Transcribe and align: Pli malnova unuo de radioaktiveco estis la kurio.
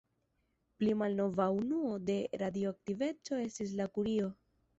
Pli 0.77 0.95
malnova 1.01 1.47
unuo 1.57 1.91
de 2.07 2.15
radioaktiveco 2.45 3.39
estis 3.45 3.77
la 3.83 3.89
kurio. 3.99 4.33